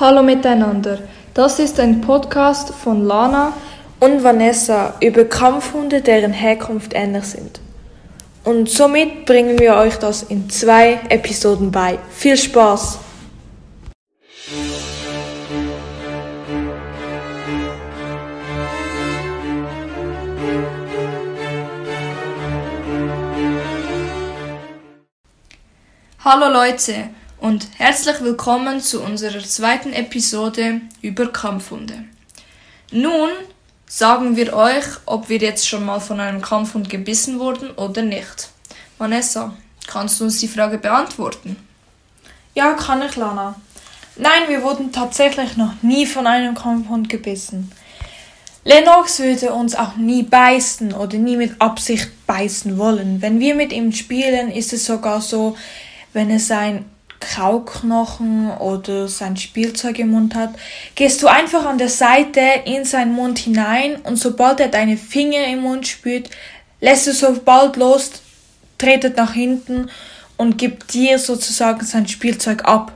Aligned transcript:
Hallo 0.00 0.24
miteinander. 0.24 0.98
Das 1.34 1.60
ist 1.60 1.78
ein 1.78 2.00
Podcast 2.00 2.74
von 2.74 3.06
Lana 3.06 3.52
und 4.00 4.24
Vanessa 4.24 4.94
über 5.00 5.24
Kampfhunde, 5.24 6.00
deren 6.02 6.32
Herkunft 6.32 6.94
ähnlich 6.96 7.26
sind. 7.26 7.60
Und 8.42 8.68
somit 8.68 9.24
bringen 9.24 9.56
wir 9.60 9.76
euch 9.76 9.96
das 9.96 10.24
in 10.24 10.50
zwei 10.50 10.98
Episoden 11.10 11.70
bei. 11.70 12.00
Viel 12.10 12.36
Spaß! 12.36 12.98
Hallo 26.24 26.52
Leute 26.52 27.10
und 27.44 27.68
herzlich 27.76 28.22
willkommen 28.22 28.80
zu 28.80 29.02
unserer 29.02 29.40
zweiten 29.40 29.92
Episode 29.92 30.80
über 31.02 31.30
Kampfhunde. 31.30 32.04
Nun 32.90 33.28
sagen 33.86 34.34
wir 34.34 34.54
euch, 34.54 34.84
ob 35.04 35.28
wir 35.28 35.36
jetzt 35.36 35.68
schon 35.68 35.84
mal 35.84 36.00
von 36.00 36.20
einem 36.20 36.40
Kampfhund 36.40 36.88
gebissen 36.88 37.38
wurden 37.38 37.70
oder 37.72 38.00
nicht. 38.00 38.48
Vanessa, 38.96 39.54
kannst 39.86 40.18
du 40.18 40.24
uns 40.24 40.40
die 40.40 40.48
Frage 40.48 40.78
beantworten? 40.78 41.56
Ja, 42.54 42.72
kann 42.72 43.02
ich, 43.02 43.14
Lana. 43.14 43.56
Nein, 44.16 44.44
wir 44.48 44.62
wurden 44.62 44.90
tatsächlich 44.90 45.58
noch 45.58 45.82
nie 45.82 46.06
von 46.06 46.26
einem 46.26 46.54
Kampfhund 46.54 47.10
gebissen. 47.10 47.70
Lennox 48.64 49.18
würde 49.18 49.52
uns 49.52 49.74
auch 49.74 49.96
nie 49.96 50.22
beißen 50.22 50.94
oder 50.94 51.18
nie 51.18 51.36
mit 51.36 51.60
Absicht 51.60 52.10
beißen 52.26 52.78
wollen. 52.78 53.20
Wenn 53.20 53.38
wir 53.38 53.54
mit 53.54 53.70
ihm 53.70 53.92
spielen, 53.92 54.50
ist 54.50 54.72
es 54.72 54.86
sogar 54.86 55.20
so, 55.20 55.58
wenn 56.14 56.30
er 56.30 56.40
sein 56.40 56.86
Kauknochen 57.24 58.50
oder 58.50 59.08
sein 59.08 59.36
Spielzeug 59.36 59.98
im 59.98 60.10
Mund 60.10 60.34
hat, 60.34 60.50
gehst 60.94 61.22
du 61.22 61.26
einfach 61.26 61.64
an 61.64 61.78
der 61.78 61.88
Seite 61.88 62.40
in 62.64 62.84
seinen 62.84 63.12
Mund 63.12 63.38
hinein 63.38 63.96
und 64.04 64.16
sobald 64.16 64.60
er 64.60 64.68
deine 64.68 64.96
Finger 64.96 65.46
im 65.46 65.62
Mund 65.62 65.86
spürt, 65.86 66.30
lässt 66.80 67.06
du 67.06 67.12
sobald 67.12 67.76
los, 67.76 68.10
tretet 68.78 69.16
nach 69.16 69.32
hinten 69.32 69.88
und 70.36 70.58
gibt 70.58 70.92
dir 70.94 71.18
sozusagen 71.18 71.84
sein 71.84 72.06
Spielzeug 72.06 72.64
ab. 72.64 72.92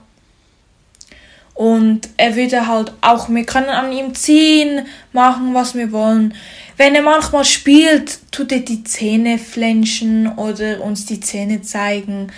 Und 1.55 2.08
er 2.16 2.36
würde 2.36 2.69
halt 2.69 2.92
auch, 3.00 3.28
wir 3.28 3.44
können 3.44 3.69
an 3.70 3.91
ihm 3.91 4.14
ziehen, 4.14 4.86
machen, 5.12 5.55
was 5.55 5.75
wir 5.75 5.91
wollen. 5.91 6.34
Wenn 6.77 6.94
er 6.94 7.03
manchmal 7.03 7.44
spielt, 7.44 8.20
tut 8.31 8.53
er 8.53 8.60
die 8.60 8.84
Zähne 8.84 9.38
flenschen 9.38 10.28
oder 10.28 10.81
uns 10.81 11.06
die 11.06 11.19
Zähne 11.19 11.62
zeigen 11.62 12.31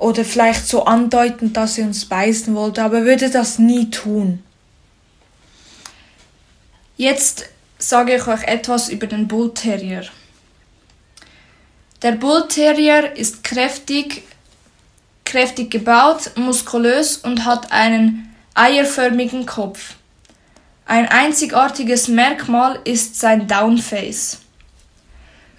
oder 0.00 0.24
vielleicht 0.24 0.66
so 0.66 0.84
andeuten, 0.84 1.52
dass 1.52 1.76
er 1.76 1.84
uns 1.84 2.06
beißen 2.06 2.54
wollte, 2.54 2.82
aber 2.82 3.00
er 3.00 3.04
würde 3.04 3.30
das 3.30 3.58
nie 3.58 3.90
tun. 3.90 4.42
Jetzt 6.96 7.44
sage 7.78 8.16
ich 8.16 8.26
euch 8.26 8.44
etwas 8.44 8.88
über 8.88 9.06
den 9.06 9.28
Bull 9.28 9.52
Terrier. 9.52 10.04
Der 12.00 12.12
Bull 12.12 12.48
Terrier 12.48 13.14
ist 13.14 13.44
kräftig, 13.44 14.22
kräftig 15.26 15.70
gebaut, 15.70 16.30
muskulös 16.34 17.18
und 17.18 17.44
hat 17.44 17.70
einen 17.70 18.34
eierförmigen 18.54 19.44
Kopf. 19.44 19.96
Ein 20.86 21.08
einzigartiges 21.08 22.08
Merkmal 22.08 22.80
ist 22.84 23.20
sein 23.20 23.46
Downface. 23.46 24.38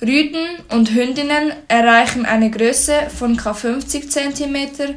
Rüden 0.01 0.47
und 0.69 0.89
Hündinnen 0.89 1.53
erreichen 1.67 2.25
eine 2.25 2.49
Größe 2.49 3.11
von 3.15 3.37
ca. 3.37 3.53
50 3.53 4.09
cm. 4.09 4.95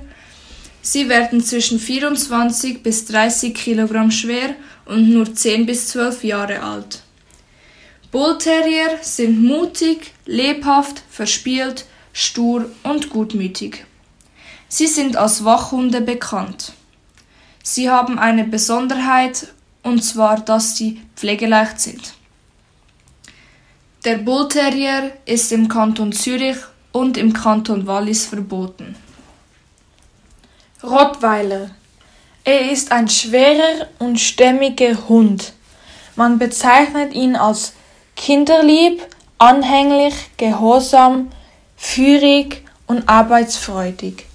Sie 0.80 1.10
werden 1.10 1.44
zwischen 1.44 1.78
24 1.78 2.83
bis 2.83 3.05
30 3.05 3.55
kg 3.55 4.10
schwer 4.10 4.56
und 4.86 5.10
nur 5.10 5.34
10 5.34 5.66
bis 5.66 5.88
12 5.88 6.25
Jahre 6.25 6.62
alt. 6.62 7.02
Bullterrier 8.12 8.98
sind 9.02 9.44
mutig, 9.44 10.12
lebhaft, 10.25 11.03
verspielt, 11.10 11.84
stur 12.15 12.71
und 12.82 13.10
gutmütig. 13.10 13.84
Sie 14.69 14.86
sind 14.86 15.16
als 15.19 15.44
Wachhunde 15.44 16.00
bekannt. 16.00 16.72
Sie 17.62 17.91
haben 17.91 18.19
eine 18.19 18.44
Besonderheit, 18.44 19.48
und 19.82 20.03
zwar, 20.03 20.41
dass 20.41 20.78
sie 20.78 21.03
pflegeleicht 21.15 21.78
sind. 21.78 22.15
Der 24.04 24.19
Bullterrier 24.19 25.12
ist 25.25 25.50
im 25.50 25.66
Kanton 25.66 26.12
Zürich 26.12 26.59
und 26.92 27.16
im 27.16 27.32
Kanton 27.32 27.87
Wallis 27.87 28.26
verboten. 28.26 28.97
Rottweiler. 30.82 31.70
Er 32.44 32.70
ist 32.70 32.92
ein 32.92 33.09
schwerer 33.09 33.87
und 33.98 34.20
stämmiger 34.20 35.09
Hund. 35.09 35.54
Man 36.16 36.38
bezeichnet 36.38 37.15
ihn 37.15 37.34
als 37.34 37.72
kinderlieb, 38.15 39.00
anhänglich, 39.38 40.15
gehorsam, 40.36 41.31
führig 41.75 42.62
und 42.86 43.09
arbeitsfreudig. 43.09 44.26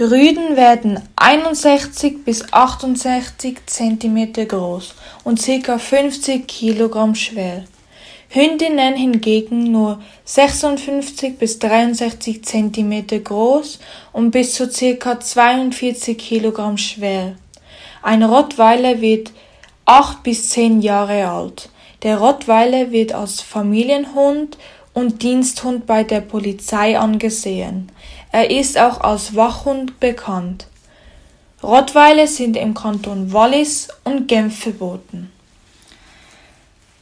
Rüden 0.00 0.56
werden 0.56 1.08
61 1.14 2.24
bis 2.24 2.52
68 2.52 3.58
cm 3.64 4.48
groß 4.48 4.92
und 5.22 5.40
ca. 5.40 5.78
50 5.78 6.48
kg 6.48 7.14
schwer. 7.14 7.62
Hündinnen 8.30 8.94
hingegen 8.94 9.72
nur 9.72 10.00
56 10.24 11.38
bis 11.38 11.58
63 11.60 12.44
Zentimeter 12.44 13.18
groß 13.20 13.78
und 14.12 14.32
bis 14.32 14.52
zu 14.52 14.68
ca. 14.68 15.18
42 15.18 16.18
Kilogramm 16.18 16.76
schwer. 16.76 17.36
Ein 18.02 18.22
Rottweiler 18.22 19.00
wird 19.00 19.32
8 19.86 20.22
bis 20.22 20.50
10 20.50 20.82
Jahre 20.82 21.28
alt. 21.30 21.70
Der 22.02 22.18
Rottweiler 22.18 22.90
wird 22.92 23.12
als 23.12 23.40
Familienhund 23.40 24.58
und 24.92 25.22
Diensthund 25.22 25.86
bei 25.86 26.04
der 26.04 26.20
Polizei 26.20 26.98
angesehen. 26.98 27.90
Er 28.30 28.50
ist 28.50 28.78
auch 28.78 29.00
als 29.00 29.34
Wachhund 29.36 30.00
bekannt. 30.00 30.66
Rottweiler 31.62 32.26
sind 32.26 32.56
im 32.58 32.74
Kanton 32.74 33.32
Wallis 33.32 33.88
und 34.04 34.28
Genf 34.28 34.60
verboten. 34.60 35.32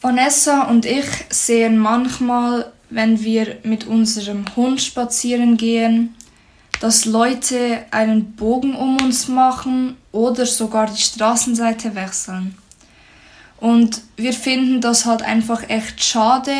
Vanessa 0.06 0.62
und 0.68 0.86
ich 0.86 1.04
sehen 1.30 1.78
manchmal, 1.78 2.70
wenn 2.90 3.24
wir 3.24 3.56
mit 3.64 3.88
unserem 3.88 4.44
Hund 4.54 4.80
spazieren 4.80 5.56
gehen, 5.56 6.14
dass 6.78 7.06
Leute 7.06 7.86
einen 7.90 8.36
Bogen 8.36 8.76
um 8.76 9.00
uns 9.00 9.26
machen 9.26 9.96
oder 10.12 10.46
sogar 10.46 10.86
die 10.86 11.02
Straßenseite 11.02 11.96
wechseln. 11.96 12.56
Und 13.58 14.00
wir 14.16 14.32
finden 14.32 14.80
das 14.80 15.06
halt 15.06 15.22
einfach 15.22 15.68
echt 15.68 16.04
schade, 16.04 16.52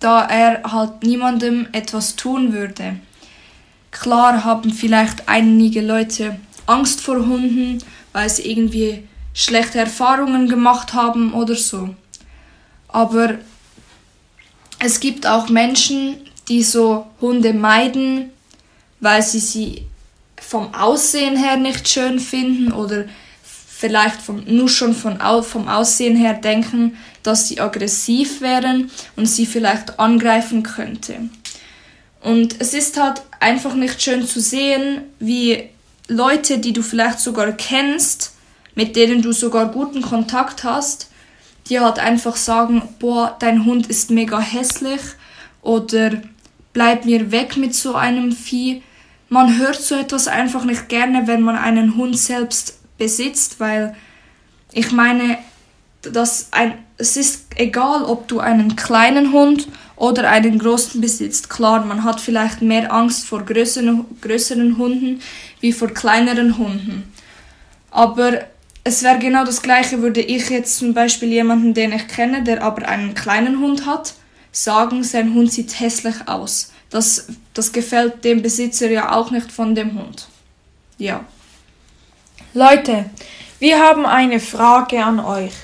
da 0.00 0.24
er 0.24 0.72
halt 0.72 1.02
niemandem 1.02 1.68
etwas 1.72 2.16
tun 2.16 2.54
würde. 2.54 2.96
Klar 3.90 4.42
haben 4.42 4.72
vielleicht 4.72 5.28
einige 5.28 5.82
Leute 5.82 6.40
Angst 6.64 7.02
vor 7.02 7.16
Hunden, 7.16 7.76
weil 8.14 8.30
sie 8.30 8.50
irgendwie 8.50 9.06
schlechte 9.34 9.80
Erfahrungen 9.80 10.48
gemacht 10.48 10.94
haben 10.94 11.34
oder 11.34 11.56
so. 11.56 11.94
Aber 12.96 13.34
es 14.78 15.00
gibt 15.00 15.26
auch 15.26 15.50
Menschen, 15.50 16.16
die 16.48 16.62
so 16.62 17.06
Hunde 17.20 17.52
meiden, 17.52 18.30
weil 19.00 19.20
sie 19.20 19.38
sie 19.38 19.82
vom 20.40 20.72
Aussehen 20.72 21.36
her 21.36 21.58
nicht 21.58 21.86
schön 21.90 22.18
finden 22.18 22.72
oder 22.72 23.04
vielleicht 23.42 24.22
vom, 24.22 24.44
nur 24.46 24.70
schon 24.70 24.94
von, 24.94 25.20
vom 25.42 25.68
Aussehen 25.68 26.16
her 26.16 26.32
denken, 26.32 26.96
dass 27.22 27.48
sie 27.48 27.60
aggressiv 27.60 28.40
wären 28.40 28.90
und 29.14 29.26
sie 29.26 29.44
vielleicht 29.44 30.00
angreifen 30.00 30.62
könnte. 30.62 31.28
Und 32.22 32.58
es 32.60 32.72
ist 32.72 32.98
halt 32.98 33.20
einfach 33.40 33.74
nicht 33.74 34.00
schön 34.00 34.26
zu 34.26 34.40
sehen, 34.40 35.02
wie 35.18 35.68
Leute, 36.08 36.60
die 36.60 36.72
du 36.72 36.80
vielleicht 36.80 37.20
sogar 37.20 37.52
kennst, 37.52 38.32
mit 38.74 38.96
denen 38.96 39.20
du 39.20 39.32
sogar 39.32 39.70
guten 39.70 40.00
Kontakt 40.00 40.64
hast, 40.64 41.10
die 41.68 41.80
halt 41.80 41.98
einfach 41.98 42.36
sagen, 42.36 42.82
boah, 42.98 43.36
dein 43.38 43.64
Hund 43.64 43.88
ist 43.88 44.10
mega 44.10 44.38
hässlich 44.38 45.00
oder 45.62 46.22
bleib 46.72 47.04
mir 47.04 47.30
weg 47.32 47.56
mit 47.56 47.74
so 47.74 47.94
einem 47.94 48.32
Vieh. 48.32 48.82
Man 49.28 49.58
hört 49.58 49.80
so 49.80 49.96
etwas 49.96 50.28
einfach 50.28 50.64
nicht 50.64 50.88
gerne, 50.88 51.26
wenn 51.26 51.42
man 51.42 51.56
einen 51.56 51.96
Hund 51.96 52.18
selbst 52.18 52.78
besitzt, 52.98 53.58
weil 53.58 53.96
ich 54.72 54.92
meine, 54.92 55.38
dass 56.02 56.48
ein, 56.52 56.74
es 56.98 57.16
ist 57.16 57.46
egal, 57.56 58.04
ob 58.04 58.28
du 58.28 58.40
einen 58.40 58.76
kleinen 58.76 59.32
Hund 59.32 59.68
oder 59.96 60.28
einen 60.30 60.58
großen 60.58 61.00
besitzt. 61.00 61.50
Klar, 61.50 61.84
man 61.84 62.04
hat 62.04 62.20
vielleicht 62.20 62.62
mehr 62.62 62.92
Angst 62.92 63.26
vor 63.26 63.42
größeren, 63.44 64.04
größeren 64.20 64.76
Hunden 64.78 65.20
wie 65.60 65.72
vor 65.72 65.88
kleineren 65.88 66.58
Hunden. 66.58 67.12
Aber 67.90 68.44
es 68.86 69.02
wäre 69.02 69.18
genau 69.18 69.44
das 69.44 69.62
gleiche, 69.62 70.00
würde 70.00 70.20
ich 70.20 70.48
jetzt 70.48 70.78
zum 70.78 70.94
Beispiel 70.94 71.30
jemanden, 71.32 71.74
den 71.74 71.92
ich 71.92 72.06
kenne, 72.06 72.44
der 72.44 72.62
aber 72.62 72.86
einen 72.88 73.14
kleinen 73.14 73.58
Hund 73.60 73.84
hat, 73.84 74.14
sagen, 74.52 75.02
sein 75.02 75.34
Hund 75.34 75.52
sieht 75.52 75.80
hässlich 75.80 76.14
aus. 76.26 76.72
Das, 76.88 77.26
das 77.52 77.72
gefällt 77.72 78.24
dem 78.24 78.42
Besitzer 78.42 78.88
ja 78.88 79.12
auch 79.12 79.32
nicht 79.32 79.50
von 79.50 79.74
dem 79.74 79.98
Hund. 79.98 80.28
Ja. 80.98 81.24
Leute, 82.54 83.06
Wir 83.58 83.80
haben 83.80 84.04
eine 84.04 84.38
Frage 84.38 85.02
an 85.02 85.18
euch. 85.18 85.54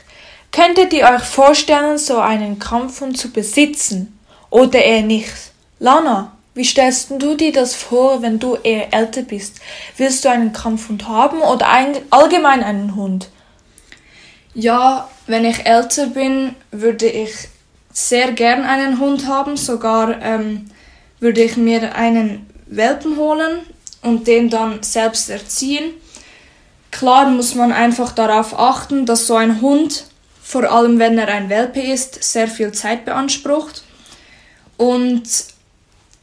Könntet 0.50 0.94
ihr 0.94 1.04
euch 1.04 1.22
vorstellen, 1.22 1.98
so 1.98 2.18
einen 2.18 2.58
Kampfhund 2.58 3.18
zu 3.18 3.30
besitzen? 3.30 4.18
Oder 4.48 4.82
eher 4.82 5.02
nicht? 5.02 5.52
Lana, 5.78 6.31
wie 6.54 6.64
stellst 6.64 7.10
du 7.10 7.34
dir 7.34 7.52
das 7.52 7.74
vor, 7.74 8.20
wenn 8.20 8.38
du 8.38 8.56
eher 8.56 8.92
älter 8.92 9.22
bist? 9.22 9.60
Willst 9.96 10.24
du 10.24 10.30
einen 10.30 10.52
Kampfhund 10.52 11.08
haben 11.08 11.40
oder 11.40 11.68
ein, 11.68 11.96
allgemein 12.10 12.62
einen 12.62 12.94
Hund? 12.94 13.30
Ja, 14.54 15.08
wenn 15.26 15.46
ich 15.46 15.64
älter 15.64 16.08
bin, 16.08 16.54
würde 16.70 17.06
ich 17.06 17.32
sehr 17.90 18.32
gern 18.32 18.64
einen 18.64 18.98
Hund 18.98 19.26
haben. 19.26 19.56
Sogar 19.56 20.20
ähm, 20.20 20.66
würde 21.20 21.42
ich 21.42 21.56
mir 21.56 21.94
einen 21.94 22.46
Welpen 22.66 23.16
holen 23.16 23.60
und 24.02 24.26
den 24.26 24.50
dann 24.50 24.82
selbst 24.82 25.30
erziehen. 25.30 25.94
Klar 26.90 27.30
muss 27.30 27.54
man 27.54 27.72
einfach 27.72 28.12
darauf 28.12 28.58
achten, 28.58 29.06
dass 29.06 29.26
so 29.26 29.36
ein 29.36 29.62
Hund, 29.62 30.04
vor 30.42 30.70
allem 30.70 30.98
wenn 30.98 31.16
er 31.16 31.28
ein 31.28 31.48
Welpe 31.48 31.80
ist, 31.80 32.22
sehr 32.22 32.48
viel 32.48 32.72
Zeit 32.72 33.06
beansprucht. 33.06 33.82
Und 34.76 35.22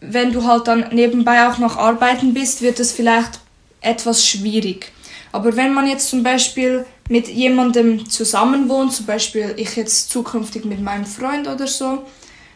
wenn 0.02 0.32
du 0.32 0.46
halt 0.46 0.68
dann 0.68 0.90
nebenbei 0.92 1.48
auch 1.48 1.58
noch 1.58 1.78
arbeiten 1.78 2.34
bist, 2.34 2.62
wird 2.62 2.80
es 2.80 2.92
vielleicht 2.92 3.40
etwas 3.82 4.26
schwierig. 4.26 4.92
Aber 5.32 5.56
wenn 5.56 5.74
man 5.74 5.88
jetzt 5.88 6.10
zum 6.10 6.24
Beispiel 6.24 6.86
mit 7.08 7.28
jemandem 7.28 8.10
zusammenwohnt, 8.10 8.94
zum 8.94 9.06
Beispiel 9.06 9.54
ich 9.58 9.76
jetzt 9.76 10.10
zukünftig 10.10 10.66
mit 10.66 10.82
meinem 10.82 11.06
Freund 11.06 11.48
oder 11.48 11.68
so, 11.68 12.04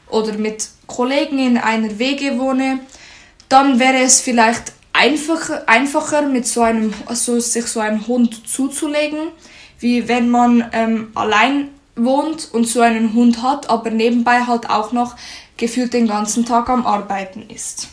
oder 0.10 0.34
mit 0.38 0.70
Kollegen 0.86 1.40
in 1.40 1.58
einer 1.58 1.98
WG 1.98 2.38
wohne, 2.38 2.80
dann 3.50 3.80
wäre 3.80 3.98
es 4.04 4.22
vielleicht 4.22 4.74
einfacher, 4.94 5.68
einfacher 5.68 6.22
mit 6.22 6.48
so 6.48 6.62
einem, 6.62 6.94
also 7.08 7.40
sich 7.40 7.66
so 7.66 7.80
einen 7.80 8.06
Hund 8.08 8.48
zuzulegen, 8.48 9.30
wie 9.80 10.08
wenn 10.08 10.30
man 10.30 10.70
ähm, 10.72 11.10
allein 11.16 11.70
wohnt 11.96 12.50
und 12.54 12.66
so 12.66 12.82
einen 12.82 13.14
Hund 13.14 13.42
hat, 13.42 13.70
aber 13.70 13.90
nebenbei 13.90 14.46
halt 14.46 14.70
auch 14.70 14.92
noch 14.92 15.16
gefühlt 15.58 15.94
den 15.94 16.08
ganzen 16.08 16.46
Tag 16.46 16.70
am 16.70 16.86
Arbeiten 16.86 17.44
ist. 17.50 17.90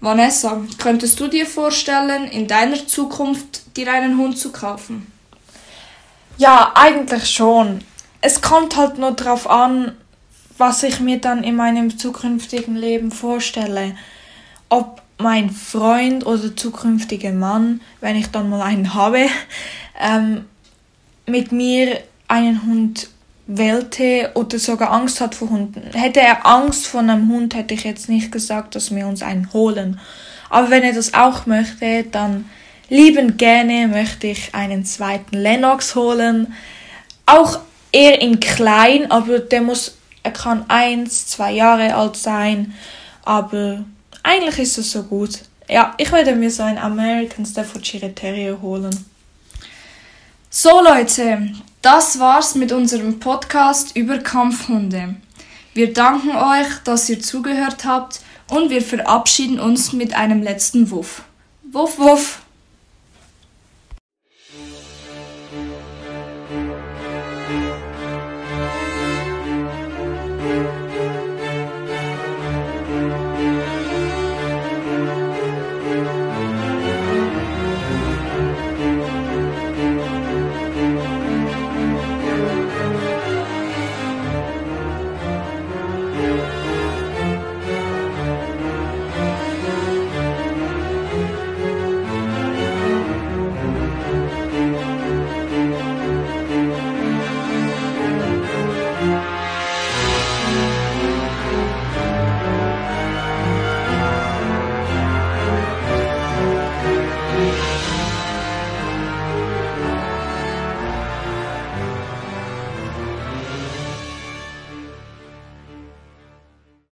Vanessa, 0.00 0.62
könntest 0.78 1.20
du 1.20 1.28
dir 1.28 1.46
vorstellen, 1.46 2.24
in 2.24 2.46
deiner 2.46 2.86
Zukunft 2.86 3.76
dir 3.76 3.92
einen 3.92 4.16
Hund 4.16 4.38
zu 4.38 4.50
kaufen? 4.50 5.10
Ja, 6.38 6.72
eigentlich 6.74 7.28
schon. 7.28 7.84
Es 8.22 8.40
kommt 8.40 8.76
halt 8.76 8.98
nur 8.98 9.12
darauf 9.12 9.48
an, 9.48 9.96
was 10.56 10.82
ich 10.82 11.00
mir 11.00 11.18
dann 11.18 11.42
in 11.44 11.56
meinem 11.56 11.98
zukünftigen 11.98 12.76
Leben 12.76 13.12
vorstelle. 13.12 13.94
Ob 14.70 15.02
mein 15.18 15.50
Freund 15.50 16.24
oder 16.24 16.56
zukünftiger 16.56 17.32
Mann, 17.32 17.82
wenn 18.00 18.16
ich 18.16 18.30
dann 18.30 18.48
mal 18.48 18.62
einen 18.62 18.94
habe, 18.94 19.26
ähm, 20.00 20.46
mit 21.26 21.52
mir 21.52 22.00
einen 22.30 22.64
Hund 22.64 23.08
wählte 23.46 24.30
oder 24.34 24.58
sogar 24.58 24.92
Angst 24.92 25.20
hat 25.20 25.34
vor 25.34 25.50
Hunden. 25.50 25.82
Hätte 25.92 26.20
er 26.20 26.46
Angst 26.46 26.86
vor 26.86 27.00
einem 27.00 27.28
Hund, 27.28 27.54
hätte 27.54 27.74
ich 27.74 27.84
jetzt 27.84 28.08
nicht 28.08 28.30
gesagt, 28.30 28.76
dass 28.76 28.94
wir 28.94 29.06
uns 29.06 29.22
einen 29.22 29.52
holen. 29.52 29.98
Aber 30.48 30.70
wenn 30.70 30.84
er 30.84 30.92
das 30.92 31.14
auch 31.14 31.46
möchte, 31.46 32.04
dann 32.04 32.48
liebend 32.88 33.38
gerne 33.38 33.88
möchte 33.88 34.28
ich 34.28 34.54
einen 34.54 34.84
zweiten 34.84 35.36
Lennox 35.36 35.96
holen. 35.96 36.54
Auch 37.26 37.58
eher 37.92 38.20
in 38.20 38.38
klein, 38.38 39.10
aber 39.10 39.40
der 39.40 39.62
muss, 39.62 39.96
er 40.22 40.32
kann 40.32 40.64
eins, 40.68 41.26
zwei 41.26 41.52
Jahre 41.52 41.94
alt 41.94 42.16
sein, 42.16 42.74
aber 43.24 43.84
eigentlich 44.22 44.58
ist 44.60 44.78
es 44.78 44.92
so 44.92 45.02
gut. 45.02 45.40
Ja, 45.68 45.94
ich 45.98 46.10
werde 46.12 46.34
mir 46.34 46.50
so 46.50 46.62
einen 46.62 46.78
American 46.78 47.46
Staffordshire 47.46 48.14
Terrier 48.14 48.60
holen. 48.60 49.09
So 50.52 50.82
Leute, 50.82 51.52
das 51.80 52.18
war's 52.18 52.56
mit 52.56 52.72
unserem 52.72 53.20
Podcast 53.20 53.94
über 53.94 54.18
Kampfhunde. 54.18 55.14
Wir 55.74 55.92
danken 55.92 56.30
euch, 56.30 56.66
dass 56.82 57.08
ihr 57.08 57.20
zugehört 57.20 57.84
habt 57.84 58.20
und 58.48 58.68
wir 58.68 58.82
verabschieden 58.82 59.60
uns 59.60 59.92
mit 59.92 60.12
einem 60.14 60.42
letzten 60.42 60.90
Wuff. 60.90 61.22
Wuff, 61.70 62.00
wuff! 62.00 62.42